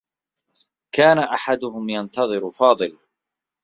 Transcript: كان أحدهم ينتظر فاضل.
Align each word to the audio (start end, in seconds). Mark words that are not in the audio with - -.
كان 0.95 1.19
أحدهم 1.19 1.89
ينتظر 1.89 2.51
فاضل. 2.51 2.97